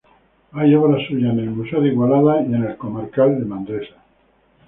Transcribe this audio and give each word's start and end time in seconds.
Hay 0.53 0.73
obras 0.73 1.05
suyas 1.07 1.29
a 1.31 1.35
los 1.35 1.55
museos 1.57 1.83
de 1.83 1.89
Igualada 1.89 2.41
y 2.41 2.45
el 2.45 2.49
Museo 2.57 2.77
Comarcal 2.79 3.37
de 3.37 3.45
Manresa. 3.45 3.95